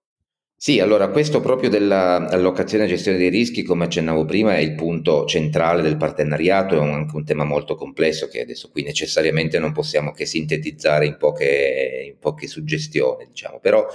Sì, 0.63 0.79
allora 0.79 1.07
questo 1.07 1.39
proprio 1.39 1.71
dell'allocazione 1.71 2.83
e 2.83 2.87
gestione 2.87 3.17
dei 3.17 3.29
rischi, 3.29 3.63
come 3.63 3.85
accennavo 3.85 4.25
prima, 4.25 4.57
è 4.57 4.59
il 4.59 4.75
punto 4.75 5.25
centrale 5.25 5.81
del 5.81 5.97
partenariato, 5.97 6.75
è 6.75 6.77
un, 6.77 6.93
anche 6.93 7.15
un 7.15 7.25
tema 7.25 7.43
molto 7.43 7.73
complesso 7.73 8.27
che 8.27 8.41
adesso 8.41 8.69
qui 8.69 8.83
necessariamente 8.83 9.57
non 9.57 9.71
possiamo 9.71 10.11
che 10.11 10.27
sintetizzare 10.27 11.07
in 11.07 11.17
poche, 11.17 12.03
in 12.11 12.19
poche 12.19 12.45
suggestioni, 12.45 13.25
diciamo, 13.25 13.59
però 13.59 13.87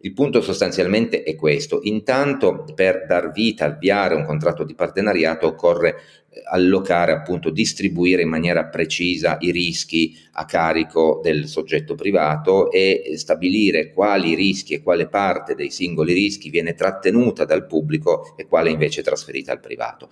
il 0.00 0.12
punto 0.12 0.40
sostanzialmente 0.40 1.22
è 1.22 1.36
questo. 1.36 1.78
Intanto 1.82 2.64
per 2.74 3.06
dar 3.06 3.30
vita, 3.30 3.66
avviare 3.66 4.16
un 4.16 4.24
contratto 4.24 4.64
di 4.64 4.74
partenariato 4.74 5.46
occorre 5.46 6.00
allocare, 6.44 7.12
appunto, 7.12 7.50
distribuire 7.50 8.22
in 8.22 8.28
maniera 8.28 8.64
precisa 8.66 9.36
i 9.40 9.50
rischi 9.50 10.16
a 10.32 10.44
carico 10.44 11.20
del 11.22 11.46
soggetto 11.46 11.94
privato 11.94 12.70
e 12.70 13.14
stabilire 13.16 13.92
quali 13.92 14.34
rischi 14.34 14.74
e 14.74 14.82
quale 14.82 15.08
parte 15.08 15.54
dei 15.54 15.70
singoli 15.70 16.12
rischi 16.12 16.50
viene 16.50 16.74
trattenuta 16.74 17.44
dal 17.44 17.66
pubblico 17.66 18.34
e 18.36 18.46
quale 18.46 18.70
invece 18.70 19.02
trasferita 19.02 19.50
al 19.50 19.60
privato. 19.60 20.10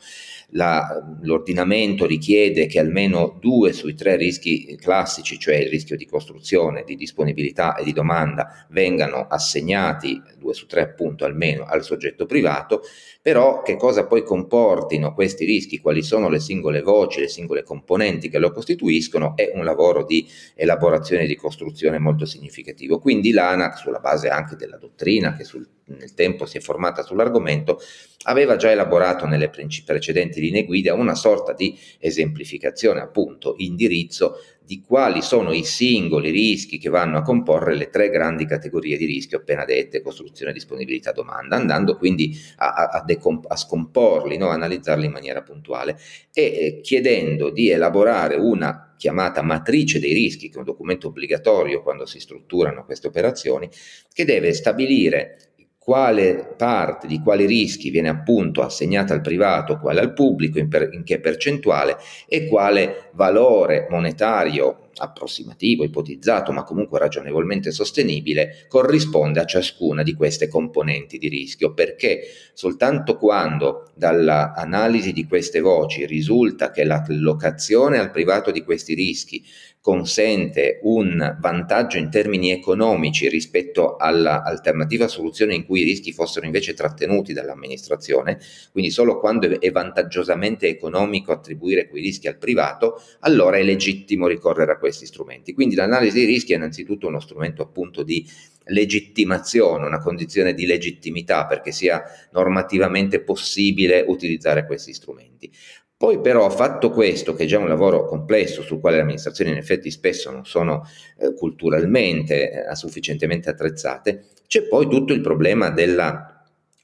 La, 0.50 1.02
l'ordinamento 1.22 2.06
richiede 2.06 2.66
che 2.66 2.78
almeno 2.78 3.36
due 3.40 3.72
sui 3.72 3.94
tre 3.94 4.16
rischi 4.16 4.76
classici, 4.76 5.38
cioè 5.38 5.56
il 5.56 5.68
rischio 5.68 5.96
di 5.96 6.06
costruzione, 6.06 6.84
di 6.84 6.96
disponibilità 6.96 7.76
e 7.76 7.84
di 7.84 7.92
domanda, 7.92 8.66
vengano 8.70 9.26
assegnati, 9.28 10.20
due 10.38 10.54
su 10.54 10.66
tre 10.66 10.82
appunto 10.82 11.24
almeno, 11.24 11.64
al 11.64 11.84
soggetto 11.84 12.26
privato, 12.26 12.82
però 13.20 13.62
che 13.62 13.76
cosa 13.76 14.06
poi 14.06 14.22
comportino 14.22 15.12
questi 15.12 15.44
rischi, 15.44 15.80
quali 15.80 16.02
sono 16.02 16.15
le 16.28 16.40
singole 16.40 16.82
voci, 16.82 17.20
le 17.20 17.28
singole 17.28 17.62
componenti 17.62 18.28
che 18.28 18.38
lo 18.38 18.50
costituiscono, 18.50 19.36
è 19.36 19.52
un 19.54 19.64
lavoro 19.64 20.04
di 20.04 20.26
elaborazione 20.54 21.24
e 21.24 21.26
di 21.26 21.36
costruzione 21.36 21.98
molto 21.98 22.24
significativo. 22.24 22.98
Quindi 22.98 23.32
l'ANAC, 23.32 23.78
sulla 23.78 24.00
base 24.00 24.28
anche 24.28 24.56
della 24.56 24.76
dottrina 24.76 25.36
che 25.36 25.44
sul, 25.44 25.66
nel 25.86 26.14
tempo 26.14 26.46
si 26.46 26.56
è 26.56 26.60
formata 26.60 27.02
sull'argomento, 27.02 27.80
aveva 28.24 28.56
già 28.56 28.70
elaborato 28.70 29.26
nelle 29.26 29.50
precedenti 29.50 30.40
linee 30.40 30.64
guida 30.64 30.94
una 30.94 31.14
sorta 31.14 31.52
di 31.52 31.78
esemplificazione, 31.98 33.00
appunto, 33.00 33.54
indirizzo 33.58 34.38
di 34.66 34.82
quali 34.84 35.22
sono 35.22 35.52
i 35.52 35.62
singoli 35.62 36.30
rischi 36.30 36.78
che 36.78 36.88
vanno 36.88 37.18
a 37.18 37.22
comporre 37.22 37.76
le 37.76 37.88
tre 37.88 38.10
grandi 38.10 38.46
categorie 38.46 38.96
di 38.96 39.04
rischio 39.04 39.38
appena 39.38 39.64
dette, 39.64 40.02
costruzione, 40.02 40.52
disponibilità, 40.52 41.12
domanda, 41.12 41.54
andando 41.54 41.96
quindi 41.96 42.36
a, 42.56 42.88
a, 42.90 43.04
decomp- 43.04 43.48
a 43.48 43.54
scomporli, 43.54 44.36
no? 44.36 44.48
analizzarli 44.48 45.06
in 45.06 45.12
maniera 45.12 45.42
puntuale 45.42 45.96
e 46.32 46.42
eh, 46.42 46.80
chiedendo 46.82 47.50
di 47.50 47.70
elaborare 47.70 48.34
una 48.34 48.92
chiamata 48.98 49.40
matrice 49.42 50.00
dei 50.00 50.12
rischi, 50.12 50.48
che 50.48 50.56
è 50.56 50.58
un 50.58 50.64
documento 50.64 51.08
obbligatorio 51.08 51.82
quando 51.82 52.04
si 52.04 52.18
strutturano 52.18 52.84
queste 52.84 53.06
operazioni, 53.06 53.70
che 54.12 54.24
deve 54.24 54.52
stabilire 54.52 55.52
quale 55.86 56.52
parte 56.56 57.06
di 57.06 57.20
quali 57.20 57.46
rischi 57.46 57.90
viene 57.90 58.08
appunto 58.08 58.60
assegnata 58.60 59.14
al 59.14 59.20
privato, 59.20 59.78
quale 59.78 60.00
al 60.00 60.14
pubblico, 60.14 60.58
in, 60.58 60.66
per, 60.66 60.88
in 60.90 61.04
che 61.04 61.20
percentuale 61.20 61.96
e 62.26 62.48
quale 62.48 63.10
valore 63.12 63.86
monetario 63.88 64.85
approssimativo, 64.96 65.84
ipotizzato, 65.84 66.52
ma 66.52 66.64
comunque 66.64 66.98
ragionevolmente 66.98 67.70
sostenibile, 67.70 68.66
corrisponde 68.68 69.40
a 69.40 69.44
ciascuna 69.44 70.02
di 70.02 70.14
queste 70.14 70.48
componenti 70.48 71.18
di 71.18 71.28
rischio, 71.28 71.74
perché 71.74 72.20
soltanto 72.54 73.16
quando 73.16 73.90
dall'analisi 73.94 75.12
di 75.12 75.26
queste 75.26 75.60
voci 75.60 76.06
risulta 76.06 76.70
che 76.70 76.84
l'allocazione 76.84 77.98
al 77.98 78.10
privato 78.10 78.50
di 78.50 78.62
questi 78.62 78.94
rischi 78.94 79.44
consente 79.86 80.80
un 80.82 81.36
vantaggio 81.38 81.96
in 81.96 82.10
termini 82.10 82.50
economici 82.50 83.28
rispetto 83.28 83.94
all'alternativa 83.94 85.06
soluzione 85.06 85.54
in 85.54 85.64
cui 85.64 85.82
i 85.82 85.84
rischi 85.84 86.10
fossero 86.10 86.44
invece 86.44 86.74
trattenuti 86.74 87.32
dall'amministrazione, 87.32 88.40
quindi 88.72 88.90
solo 88.90 89.20
quando 89.20 89.60
è 89.60 89.70
vantaggiosamente 89.70 90.66
economico 90.66 91.30
attribuire 91.30 91.86
quei 91.88 92.02
rischi 92.02 92.26
al 92.26 92.36
privato, 92.36 93.00
allora 93.20 93.58
è 93.58 93.62
legittimo 93.62 94.26
ricorrere 94.26 94.72
a 94.72 94.76
questi 94.86 95.06
strumenti. 95.06 95.52
Quindi 95.52 95.74
l'analisi 95.74 96.18
dei 96.18 96.26
rischi 96.26 96.52
è 96.52 96.56
innanzitutto 96.56 97.08
uno 97.08 97.18
strumento 97.18 97.62
appunto 97.62 98.04
di 98.04 98.24
legittimazione, 98.66 99.84
una 99.84 99.98
condizione 99.98 100.54
di 100.54 100.64
legittimità 100.64 101.46
perché 101.46 101.72
sia 101.72 102.02
normativamente 102.32 103.20
possibile 103.20 104.04
utilizzare 104.06 104.64
questi 104.64 104.92
strumenti. 104.92 105.50
Poi 105.98 106.20
però, 106.20 106.48
fatto 106.50 106.90
questo, 106.90 107.34
che 107.34 107.44
è 107.44 107.46
già 107.46 107.58
un 107.58 107.68
lavoro 107.68 108.04
complesso 108.04 108.62
sul 108.62 108.80
quale 108.80 108.96
le 108.96 109.02
amministrazioni 109.02 109.50
in 109.50 109.56
effetti 109.56 109.90
spesso 109.90 110.30
non 110.30 110.44
sono 110.44 110.86
eh, 111.18 111.32
culturalmente 111.34 112.66
eh, 112.68 112.74
sufficientemente 112.76 113.48
attrezzate, 113.48 114.26
c'è 114.46 114.64
poi 114.64 114.88
tutto 114.88 115.14
il 115.14 115.22
problema 115.22 115.70
della 115.70 116.35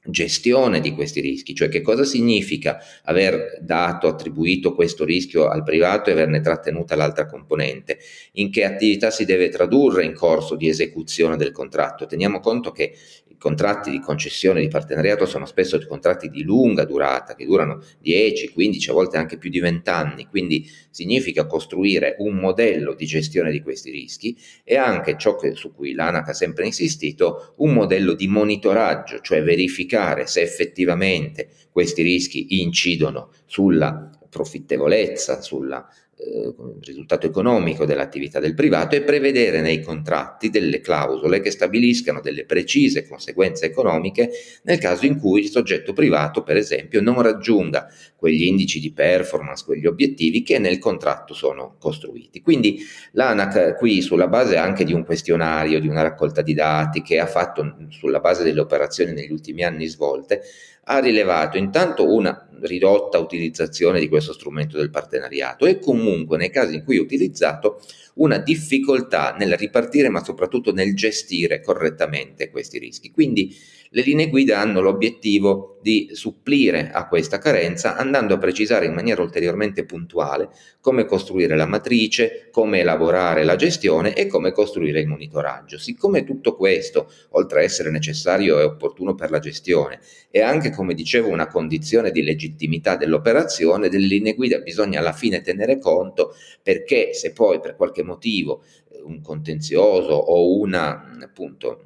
gestione 0.05 0.81
di 0.81 0.93
questi 0.93 1.21
rischi, 1.21 1.55
cioè 1.55 1.69
che 1.69 1.81
cosa 1.81 2.03
significa 2.03 2.79
aver 3.03 3.59
dato, 3.61 4.07
attribuito 4.07 4.73
questo 4.73 5.05
rischio 5.05 5.47
al 5.47 5.63
privato 5.63 6.09
e 6.09 6.13
averne 6.13 6.41
trattenuta 6.41 6.95
l'altra 6.95 7.25
componente, 7.25 7.99
in 8.33 8.51
che 8.51 8.65
attività 8.65 9.11
si 9.11 9.25
deve 9.25 9.49
tradurre 9.49 10.03
in 10.03 10.13
corso 10.13 10.55
di 10.55 10.67
esecuzione 10.67 11.37
del 11.37 11.51
contratto. 11.51 12.05
Teniamo 12.05 12.39
conto 12.39 12.71
che 12.71 12.95
contratti 13.43 13.91
di 13.91 13.99
concessione 13.99 14.61
di 14.61 14.69
partenariato 14.69 15.25
sono 15.25 15.45
spesso 15.45 15.77
contratti 15.85 16.29
di 16.29 16.43
lunga 16.43 16.85
durata, 16.85 17.35
che 17.35 17.45
durano 17.45 17.83
10, 17.99 18.53
15, 18.53 18.89
a 18.89 18.93
volte 18.93 19.17
anche 19.17 19.37
più 19.37 19.49
di 19.49 19.59
20 19.59 19.89
anni, 19.89 20.27
quindi 20.29 20.65
significa 20.89 21.45
costruire 21.45 22.15
un 22.19 22.35
modello 22.35 22.93
di 22.93 23.05
gestione 23.05 23.51
di 23.51 23.61
questi 23.61 23.91
rischi 23.91 24.33
e 24.63 24.77
anche 24.77 25.17
ciò 25.17 25.35
che, 25.35 25.55
su 25.55 25.73
cui 25.73 25.91
l'ANAC 25.91 26.29
ha 26.29 26.33
sempre 26.33 26.65
insistito, 26.65 27.53
un 27.57 27.73
modello 27.73 28.13
di 28.13 28.29
monitoraggio, 28.29 29.19
cioè 29.19 29.43
verificare 29.43 30.25
se 30.25 30.39
effettivamente 30.39 31.49
questi 31.69 32.01
rischi 32.01 32.61
incidono 32.61 33.29
sulla 33.45 34.09
profittevolezza, 34.29 35.41
sulla 35.41 35.85
eh, 36.15 36.53
risultato 36.81 37.25
economico 37.25 37.85
dell'attività 37.85 38.39
del 38.39 38.53
privato 38.53 38.95
e 38.95 39.01
prevedere 39.01 39.61
nei 39.61 39.81
contratti 39.81 40.49
delle 40.49 40.79
clausole 40.79 41.41
che 41.41 41.49
stabiliscano 41.49 42.21
delle 42.21 42.45
precise 42.45 43.07
conseguenze 43.07 43.65
economiche 43.65 44.29
nel 44.63 44.77
caso 44.77 45.05
in 45.05 45.19
cui 45.19 45.41
il 45.41 45.49
soggetto 45.49 45.91
privato, 45.91 46.43
per 46.43 46.55
esempio, 46.55 47.01
non 47.01 47.21
raggiunga 47.21 47.87
quegli 48.15 48.43
indici 48.43 48.79
di 48.79 48.93
performance, 48.93 49.65
quegli 49.65 49.87
obiettivi 49.87 50.43
che 50.43 50.59
nel 50.59 50.77
contratto 50.77 51.33
sono 51.33 51.75
costruiti. 51.79 52.41
Quindi 52.41 52.79
l'ANAC 53.13 53.75
qui 53.77 54.01
sulla 54.01 54.27
base 54.27 54.55
anche 54.55 54.83
di 54.83 54.93
un 54.93 55.03
questionario, 55.03 55.79
di 55.79 55.87
una 55.87 56.03
raccolta 56.03 56.41
di 56.41 56.53
dati 56.53 57.01
che 57.01 57.19
ha 57.19 57.27
fatto 57.27 57.75
sulla 57.89 58.19
base 58.19 58.43
delle 58.43 58.59
operazioni 58.59 59.13
negli 59.13 59.31
ultimi 59.31 59.63
anni 59.63 59.87
svolte, 59.87 60.41
ha 60.85 60.99
rilevato 60.99 61.57
intanto 61.57 62.13
una 62.13 62.47
ridotta 62.61 63.17
utilizzazione 63.17 63.99
di 63.99 64.09
questo 64.09 64.33
strumento 64.33 64.77
del 64.77 64.89
partenariato 64.89 65.65
e 65.65 65.79
comunque 65.79 66.02
comunque 66.03 66.37
nei 66.37 66.49
casi 66.49 66.75
in 66.75 66.83
cui 66.83 66.97
è 66.97 66.99
utilizzato 66.99 67.79
una 68.15 68.37
difficoltà 68.37 69.35
nel 69.37 69.55
ripartire 69.57 70.09
ma 70.09 70.23
soprattutto 70.23 70.71
nel 70.71 70.95
gestire 70.95 71.61
correttamente 71.61 72.49
questi 72.49 72.77
rischi. 72.77 73.11
Quindi 73.11 73.55
le 73.95 74.01
linee 74.01 74.29
guida 74.29 74.59
hanno 74.59 74.81
l'obiettivo 74.81 75.77
di 75.83 76.09
supplire 76.13 76.89
a 76.91 77.07
questa 77.07 77.37
carenza 77.37 77.95
andando 77.95 78.33
a 78.33 78.37
precisare 78.39 78.87
in 78.87 78.93
maniera 78.93 79.21
ulteriormente 79.21 79.85
puntuale 79.85 80.49
come 80.79 81.05
costruire 81.05 81.55
la 81.55 81.67
matrice, 81.67 82.47
come 82.51 82.79
elaborare 82.79 83.43
la 83.43 83.55
gestione 83.55 84.15
e 84.15 84.25
come 84.25 84.51
costruire 84.51 85.01
il 85.01 85.07
monitoraggio. 85.07 85.77
Siccome 85.77 86.23
tutto 86.23 86.55
questo, 86.55 87.11
oltre 87.31 87.59
a 87.59 87.63
essere 87.63 87.91
necessario 87.91 88.59
e 88.59 88.63
opportuno 88.63 89.13
per 89.13 89.29
la 89.29 89.39
gestione, 89.39 89.99
è 90.31 90.39
anche, 90.39 90.71
come 90.71 90.95
dicevo, 90.95 91.29
una 91.29 91.47
condizione 91.47 92.09
di 92.09 92.23
legittimità 92.23 92.95
dell'operazione, 92.95 93.89
delle 93.89 94.07
linee 94.07 94.33
guida 94.33 94.57
bisogna 94.59 94.99
alla 94.99 95.13
fine 95.13 95.41
tenere 95.41 95.77
conto 95.77 96.33
perché 96.63 97.13
se 97.13 97.31
poi 97.31 97.59
per 97.59 97.75
qualche 97.75 98.03
motivo 98.03 98.63
eh, 98.89 99.01
un 99.03 99.21
contenzioso 99.21 100.13
o 100.13 100.57
una 100.57 101.11
appunto 101.21 101.85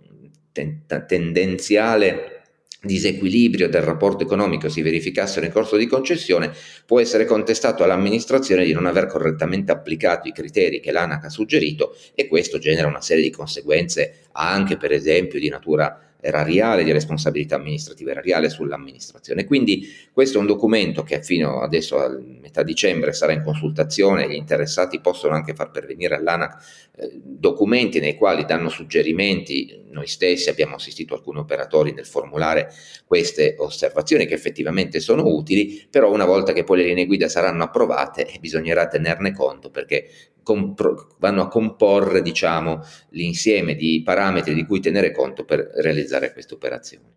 ten- 0.57 1.05
tendenziale 1.05 2.37
disequilibrio 2.81 3.69
del 3.69 3.81
rapporto 3.81 4.23
economico 4.23 4.69
si 4.69 4.81
verificasse 4.81 5.39
nel 5.41 5.51
corso 5.51 5.77
di 5.77 5.87
concessione, 5.87 6.51
può 6.85 6.99
essere 6.99 7.25
contestato 7.25 7.83
all'amministrazione 7.83 8.63
di 8.63 8.71
non 8.71 8.85
aver 8.85 9.07
correttamente 9.07 9.71
applicato 9.71 10.27
i 10.27 10.31
criteri 10.31 10.79
che 10.79 10.91
l'ANAC 10.91 11.25
ha 11.25 11.29
suggerito 11.29 11.95
e 12.13 12.27
questo 12.27 12.59
genera 12.59 12.87
una 12.87 13.01
serie 13.01 13.23
di 13.23 13.31
conseguenze 13.31 14.25
anche 14.33 14.77
per 14.77 14.91
esempio 14.91 15.39
di 15.39 15.49
natura 15.49 16.06
erariale, 16.27 16.83
di 16.83 16.91
responsabilità 16.91 17.55
amministrativa 17.55 18.11
erariale 18.11 18.49
sull'amministrazione. 18.49 19.45
Quindi 19.45 19.87
questo 20.11 20.37
è 20.37 20.41
un 20.41 20.47
documento 20.47 21.03
che 21.03 21.21
fino 21.21 21.61
adesso 21.61 21.97
a 21.99 22.09
metà 22.41 22.63
dicembre 22.63 23.13
sarà 23.13 23.31
in 23.31 23.43
consultazione, 23.43 24.29
gli 24.29 24.35
interessati 24.35 24.99
possono 24.99 25.33
anche 25.33 25.53
far 25.53 25.71
pervenire 25.71 26.15
all'ANAC 26.15 26.91
eh, 26.97 27.11
documenti 27.21 27.99
nei 27.99 28.15
quali 28.15 28.45
danno 28.45 28.69
suggerimenti, 28.69 29.85
noi 29.91 30.07
stessi 30.07 30.49
abbiamo 30.49 30.75
assistito 30.75 31.13
alcuni 31.13 31.39
operatori 31.39 31.93
nel 31.93 32.05
formulare 32.05 32.71
queste 33.05 33.55
osservazioni 33.57 34.25
che 34.25 34.33
effettivamente 34.33 34.99
sono 34.99 35.25
utili, 35.27 35.87
però 35.89 36.11
una 36.11 36.25
volta 36.25 36.53
che 36.53 36.63
poi 36.63 36.77
le 36.77 36.83
linee 36.85 37.05
guida 37.05 37.27
saranno 37.27 37.63
approvate 37.63 38.25
bisognerà 38.39 38.87
tenerne 38.87 39.33
conto 39.33 39.69
perché 39.69 40.07
compro- 40.47 41.09
vanno 41.19 41.41
a 41.41 41.49
comporre 41.49 42.21
diciamo, 42.21 42.81
l'insieme 43.09 43.75
di 43.75 44.01
parametri 44.01 44.53
di 44.53 44.65
cui 44.65 44.79
tenere 44.79 45.11
conto 45.11 45.43
per 45.43 45.59
realizzare 45.75 46.31
queste 46.31 46.53
operazioni. 46.53 47.16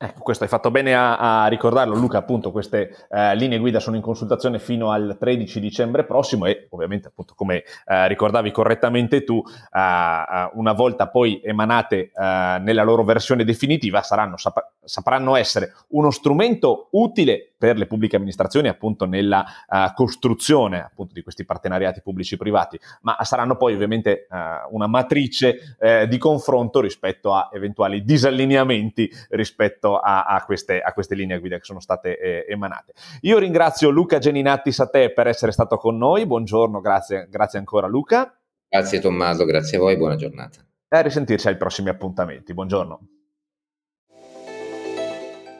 Ecco, 0.00 0.22
questo 0.22 0.44
hai 0.44 0.48
fatto 0.48 0.70
bene 0.70 0.94
a, 0.94 1.42
a 1.42 1.48
ricordarlo, 1.48 1.96
Luca. 1.96 2.18
Appunto, 2.18 2.52
queste 2.52 3.08
eh, 3.10 3.34
linee 3.34 3.58
guida 3.58 3.80
sono 3.80 3.96
in 3.96 4.02
consultazione 4.02 4.60
fino 4.60 4.92
al 4.92 5.16
13 5.18 5.58
dicembre 5.58 6.04
prossimo 6.04 6.46
e, 6.46 6.68
ovviamente, 6.70 7.08
appunto, 7.08 7.34
come 7.34 7.64
eh, 7.84 8.06
ricordavi 8.06 8.52
correttamente 8.52 9.24
tu, 9.24 9.42
eh, 9.44 10.50
una 10.52 10.72
volta 10.72 11.08
poi 11.08 11.40
emanate 11.42 12.12
eh, 12.14 12.58
nella 12.60 12.84
loro 12.84 13.02
versione 13.02 13.42
definitiva, 13.42 14.00
saranno, 14.02 14.36
sap- 14.36 14.74
sapranno 14.84 15.34
essere 15.34 15.72
uno 15.88 16.12
strumento 16.12 16.90
utile 16.92 17.54
per 17.58 17.76
le 17.76 17.86
pubbliche 17.86 18.14
amministrazioni, 18.14 18.68
appunto, 18.68 19.04
nella 19.04 19.44
uh, 19.66 19.92
costruzione 19.92 20.80
appunto, 20.80 21.12
di 21.12 21.22
questi 21.22 21.44
partenariati 21.44 22.02
pubblici-privati, 22.02 22.78
ma 23.00 23.16
saranno 23.22 23.56
poi 23.56 23.74
ovviamente 23.74 24.28
una 24.70 24.86
matrice 24.86 25.76
di 26.08 26.18
confronto 26.18 26.80
rispetto 26.80 27.34
a 27.34 27.50
eventuali 27.52 28.04
disallineamenti 28.04 29.10
rispetto 29.30 29.87
a, 29.96 30.24
a, 30.24 30.44
queste, 30.44 30.80
a 30.80 30.92
queste, 30.92 31.14
linee 31.14 31.38
guida 31.38 31.56
che 31.56 31.64
sono 31.64 31.80
state 31.80 32.18
eh, 32.18 32.44
emanate. 32.48 32.92
Io 33.22 33.38
ringrazio 33.38 33.90
Luca 33.90 34.18
Geninattis 34.18 34.80
a 34.80 34.88
te 34.88 35.12
per 35.12 35.26
essere 35.26 35.52
stato 35.52 35.76
con 35.76 35.96
noi, 35.96 36.26
buongiorno, 36.26 36.80
grazie, 36.80 37.26
grazie 37.30 37.58
ancora 37.58 37.86
Luca. 37.86 38.32
Grazie 38.68 39.00
Tommaso, 39.00 39.44
grazie 39.44 39.78
a 39.78 39.80
voi, 39.80 39.96
buona 39.96 40.16
giornata. 40.16 40.60
E 40.88 40.96
a 40.96 41.00
risentirci 41.00 41.48
ai 41.48 41.56
prossimi 41.56 41.88
appuntamenti, 41.88 42.54
buongiorno. 42.54 43.00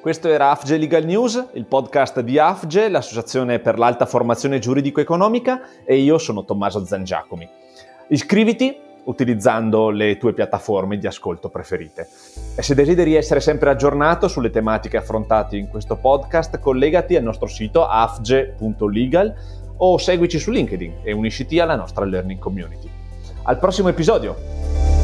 Questo 0.00 0.28
era 0.28 0.50
AFGE 0.50 0.78
Legal 0.78 1.04
News, 1.04 1.48
il 1.54 1.66
podcast 1.66 2.20
di 2.20 2.38
AFGE, 2.38 2.88
l'Associazione 2.88 3.58
per 3.58 3.78
l'Alta 3.78 4.06
Formazione 4.06 4.58
Giuridico-Economica, 4.58 5.84
e 5.84 5.96
io 5.96 6.18
sono 6.18 6.44
Tommaso 6.44 6.84
Zangiacomi. 6.84 7.48
Iscriviti 8.08 8.86
utilizzando 9.08 9.90
le 9.90 10.16
tue 10.16 10.32
piattaforme 10.32 10.98
di 10.98 11.06
ascolto 11.06 11.48
preferite. 11.48 12.08
E 12.56 12.62
se 12.62 12.74
desideri 12.74 13.14
essere 13.14 13.40
sempre 13.40 13.70
aggiornato 13.70 14.28
sulle 14.28 14.50
tematiche 14.50 14.96
affrontate 14.96 15.56
in 15.56 15.68
questo 15.68 15.96
podcast, 15.96 16.58
collegati 16.58 17.16
al 17.16 17.22
nostro 17.22 17.48
sito 17.48 17.86
afge.legal 17.86 19.34
o 19.78 19.98
seguici 19.98 20.38
su 20.38 20.50
LinkedIn 20.50 21.00
e 21.02 21.12
unisciti 21.12 21.58
alla 21.58 21.76
nostra 21.76 22.04
learning 22.04 22.38
community. 22.38 22.88
Al 23.44 23.58
prossimo 23.58 23.88
episodio! 23.88 24.97